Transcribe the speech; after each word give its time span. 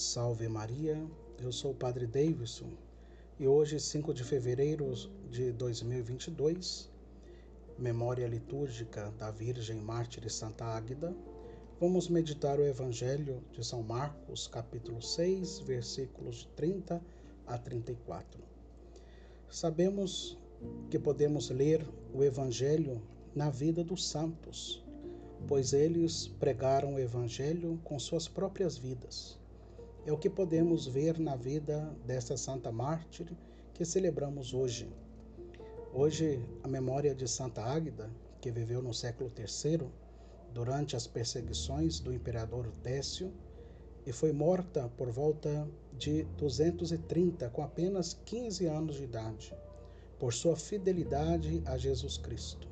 Salve 0.00 0.48
Maria, 0.48 0.96
eu 1.42 1.50
sou 1.50 1.72
o 1.72 1.74
Padre 1.74 2.06
Davidson 2.06 2.70
e 3.36 3.48
hoje, 3.48 3.80
5 3.80 4.14
de 4.14 4.22
fevereiro 4.22 4.92
de 5.28 5.50
2022, 5.50 6.88
memória 7.76 8.28
litúrgica 8.28 9.12
da 9.18 9.32
Virgem 9.32 9.78
Mártir 9.80 10.30
Santa 10.30 10.66
Águida, 10.66 11.12
vamos 11.80 12.08
meditar 12.08 12.60
o 12.60 12.64
Evangelho 12.64 13.42
de 13.50 13.66
São 13.66 13.82
Marcos, 13.82 14.46
capítulo 14.46 15.02
6, 15.02 15.58
versículos 15.66 16.42
de 16.42 16.48
30 16.50 17.02
a 17.44 17.58
34. 17.58 18.40
Sabemos 19.50 20.38
que 20.88 20.98
podemos 21.00 21.50
ler 21.50 21.84
o 22.14 22.22
Evangelho 22.22 23.02
na 23.34 23.50
vida 23.50 23.82
dos 23.82 24.06
santos, 24.06 24.80
pois 25.48 25.72
eles 25.72 26.28
pregaram 26.38 26.94
o 26.94 27.00
Evangelho 27.00 27.80
com 27.82 27.98
suas 27.98 28.28
próprias 28.28 28.78
vidas. 28.78 29.36
É 30.08 30.10
o 30.10 30.16
que 30.16 30.30
podemos 30.30 30.86
ver 30.86 31.18
na 31.18 31.36
vida 31.36 31.94
desta 32.06 32.34
Santa 32.34 32.72
Mártir 32.72 33.30
que 33.74 33.84
celebramos 33.84 34.54
hoje. 34.54 34.90
Hoje, 35.92 36.42
a 36.62 36.66
memória 36.66 37.14
de 37.14 37.28
Santa 37.28 37.62
Águida, 37.62 38.10
que 38.40 38.50
viveu 38.50 38.80
no 38.80 38.94
século 38.94 39.30
III, 39.36 39.86
durante 40.54 40.96
as 40.96 41.06
perseguições 41.06 42.00
do 42.00 42.10
imperador 42.10 42.72
Décio, 42.82 43.30
e 44.06 44.10
foi 44.10 44.32
morta 44.32 44.90
por 44.96 45.10
volta 45.10 45.68
de 45.92 46.22
230, 46.38 47.50
com 47.50 47.62
apenas 47.62 48.14
15 48.24 48.64
anos 48.64 48.96
de 48.96 49.04
idade, 49.04 49.54
por 50.18 50.32
sua 50.32 50.56
fidelidade 50.56 51.62
a 51.66 51.76
Jesus 51.76 52.16
Cristo. 52.16 52.66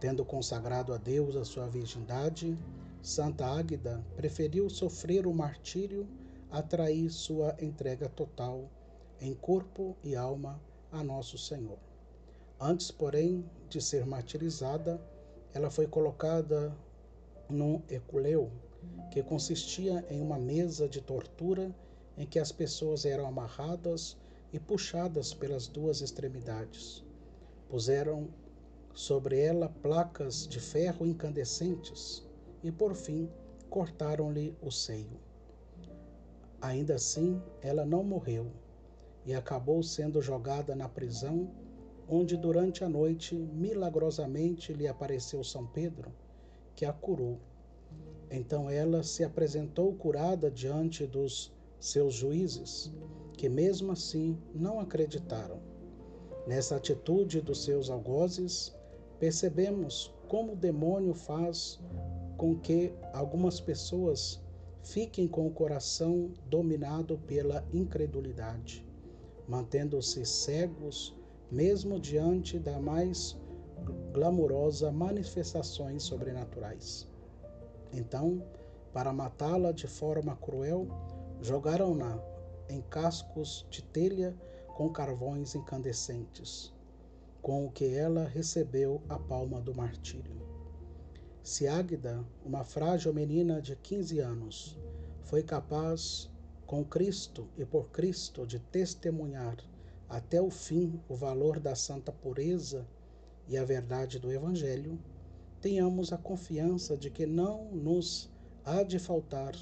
Tendo 0.00 0.24
consagrado 0.24 0.94
a 0.94 0.96
Deus 0.96 1.36
a 1.36 1.44
sua 1.44 1.68
virgindade, 1.68 2.56
Santa 3.02 3.44
Águida 3.44 4.02
preferiu 4.16 4.70
sofrer 4.70 5.26
o 5.26 5.34
martírio 5.34 6.08
a 6.56 6.62
trair 6.62 7.10
sua 7.10 7.54
entrega 7.60 8.08
total 8.08 8.70
em 9.20 9.34
corpo 9.34 9.94
e 10.02 10.16
alma 10.16 10.58
a 10.90 11.04
nosso 11.04 11.36
Senhor. 11.36 11.76
Antes, 12.58 12.90
porém, 12.90 13.44
de 13.68 13.78
ser 13.78 14.06
martirizada, 14.06 14.98
ela 15.52 15.68
foi 15.68 15.86
colocada 15.86 16.74
num 17.46 17.82
eculeu, 17.90 18.50
que 19.10 19.22
consistia 19.22 20.02
em 20.08 20.22
uma 20.22 20.38
mesa 20.38 20.88
de 20.88 21.02
tortura 21.02 21.76
em 22.16 22.24
que 22.24 22.38
as 22.38 22.50
pessoas 22.52 23.04
eram 23.04 23.26
amarradas 23.26 24.16
e 24.50 24.58
puxadas 24.58 25.34
pelas 25.34 25.68
duas 25.68 26.00
extremidades. 26.00 27.04
Puseram 27.68 28.30
sobre 28.94 29.38
ela 29.38 29.68
placas 29.82 30.48
de 30.48 30.58
ferro 30.58 31.06
incandescentes 31.06 32.26
e, 32.62 32.72
por 32.72 32.94
fim, 32.94 33.28
cortaram-lhe 33.68 34.56
o 34.62 34.70
seio. 34.70 35.20
Ainda 36.60 36.94
assim, 36.94 37.40
ela 37.60 37.84
não 37.84 38.02
morreu 38.02 38.50
e 39.24 39.34
acabou 39.34 39.82
sendo 39.82 40.22
jogada 40.22 40.74
na 40.74 40.88
prisão, 40.88 41.50
onde 42.08 42.36
durante 42.36 42.84
a 42.84 42.88
noite 42.88 43.34
milagrosamente 43.34 44.72
lhe 44.72 44.86
apareceu 44.86 45.42
São 45.42 45.66
Pedro, 45.66 46.12
que 46.74 46.84
a 46.84 46.92
curou. 46.92 47.38
Então 48.30 48.70
ela 48.70 49.02
se 49.02 49.24
apresentou 49.24 49.94
curada 49.94 50.50
diante 50.50 51.06
dos 51.06 51.52
seus 51.78 52.14
juízes, 52.14 52.92
que 53.36 53.48
mesmo 53.48 53.92
assim 53.92 54.38
não 54.54 54.80
acreditaram. 54.80 55.60
Nessa 56.46 56.76
atitude 56.76 57.40
dos 57.40 57.64
seus 57.64 57.90
algozes, 57.90 58.74
percebemos 59.18 60.14
como 60.28 60.52
o 60.52 60.56
demônio 60.56 61.14
faz 61.14 61.80
com 62.36 62.56
que 62.56 62.92
algumas 63.12 63.60
pessoas 63.60 64.40
fiquem 64.86 65.26
com 65.26 65.46
o 65.46 65.50
coração 65.50 66.32
dominado 66.48 67.18
pela 67.18 67.64
incredulidade, 67.72 68.86
mantendo-se 69.48 70.24
cegos 70.24 71.14
mesmo 71.50 71.98
diante 71.98 72.58
da 72.58 72.78
mais 72.78 73.36
glamourosa 74.12 74.90
manifestações 74.92 76.02
sobrenaturais. 76.02 77.08
Então, 77.92 78.42
para 78.92 79.12
matá-la 79.12 79.72
de 79.72 79.86
forma 79.86 80.36
cruel, 80.36 80.86
jogaram-na 81.40 82.20
em 82.68 82.80
cascos 82.82 83.66
de 83.70 83.82
telha 83.82 84.34
com 84.76 84.88
carvões 84.90 85.54
incandescentes 85.54 86.74
com 87.42 87.64
o 87.64 87.70
que 87.70 87.94
ela 87.94 88.26
recebeu 88.26 89.00
a 89.08 89.16
palma 89.16 89.60
do 89.60 89.72
martírio. 89.72 90.34
Se 91.46 91.68
Águida, 91.68 92.26
uma 92.44 92.64
frágil 92.64 93.14
menina 93.14 93.62
de 93.62 93.76
15 93.76 94.18
anos, 94.18 94.76
foi 95.22 95.44
capaz, 95.44 96.28
com 96.66 96.84
Cristo 96.84 97.46
e 97.56 97.64
por 97.64 97.88
Cristo, 97.90 98.44
de 98.44 98.58
testemunhar 98.58 99.56
até 100.08 100.42
o 100.42 100.50
fim 100.50 101.00
o 101.08 101.14
valor 101.14 101.60
da 101.60 101.76
santa 101.76 102.10
pureza 102.10 102.84
e 103.46 103.56
a 103.56 103.64
verdade 103.64 104.18
do 104.18 104.32
Evangelho, 104.32 104.98
tenhamos 105.60 106.12
a 106.12 106.18
confiança 106.18 106.96
de 106.96 107.10
que 107.10 107.26
não 107.26 107.66
nos 107.66 108.28
há 108.64 108.82
de 108.82 108.98
faltar 108.98 109.54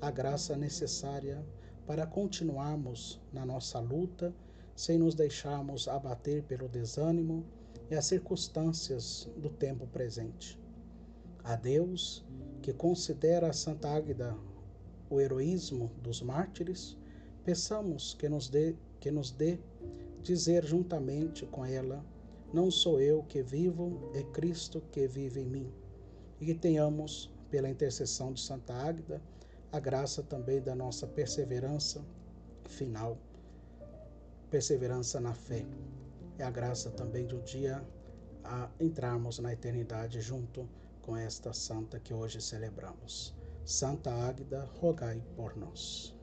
a 0.00 0.12
graça 0.12 0.56
necessária 0.56 1.44
para 1.84 2.06
continuarmos 2.06 3.20
na 3.32 3.44
nossa 3.44 3.80
luta 3.80 4.32
sem 4.76 4.98
nos 4.98 5.16
deixarmos 5.16 5.88
abater 5.88 6.44
pelo 6.44 6.68
desânimo 6.68 7.44
e 7.90 7.96
as 7.96 8.06
circunstâncias 8.06 9.28
do 9.36 9.50
tempo 9.50 9.84
presente. 9.88 10.62
A 11.44 11.56
Deus, 11.56 12.24
que 12.62 12.72
considera 12.72 13.50
a 13.50 13.52
Santa 13.52 13.88
Águida 13.88 14.36
o 15.10 15.20
heroísmo 15.20 15.92
dos 16.02 16.22
mártires, 16.22 16.96
peçamos 17.44 18.14
que 18.14 18.28
nos 18.28 18.48
dê 18.48 18.74
que 18.98 19.10
nos 19.10 19.30
dê 19.30 19.58
dizer 20.22 20.64
juntamente 20.64 21.44
com 21.44 21.64
ela: 21.64 22.04
não 22.52 22.70
sou 22.70 23.00
eu 23.00 23.22
que 23.22 23.42
vivo, 23.42 24.10
é 24.14 24.22
Cristo 24.22 24.80
que 24.90 25.06
vive 25.06 25.40
em 25.40 25.46
mim. 25.46 25.72
E 26.40 26.46
que 26.46 26.54
tenhamos, 26.54 27.30
pela 27.50 27.68
intercessão 27.68 28.32
de 28.32 28.40
Santa 28.40 28.72
Águida, 28.72 29.22
a 29.70 29.78
graça 29.78 30.22
também 30.22 30.60
da 30.60 30.74
nossa 30.74 31.06
perseverança 31.06 32.04
final 32.64 33.18
perseverança 34.54 35.20
na 35.20 35.34
fé. 35.34 35.66
É 36.38 36.44
a 36.44 36.50
graça 36.50 36.88
também 36.88 37.26
de 37.26 37.34
um 37.34 37.42
dia 37.42 37.84
a 38.44 38.70
entrarmos 38.78 39.40
na 39.40 39.52
eternidade 39.52 40.20
junto 40.20 40.68
com 41.04 41.16
esta 41.16 41.52
santa 41.52 42.00
que 42.00 42.14
hoje 42.14 42.40
celebramos. 42.40 43.34
Santa 43.64 44.10
Águida, 44.26 44.64
rogai 44.80 45.22
por 45.36 45.54
nós. 45.54 46.13